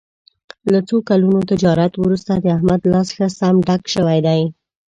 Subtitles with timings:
[0.71, 4.41] له څو کلونو تجارت ورسته د احمد لاس ښه سم ډک شوی دی.